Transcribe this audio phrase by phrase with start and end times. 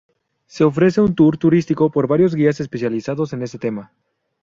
[0.47, 3.93] Se ofrece un tour turístico por varios guías especializados en ese tema.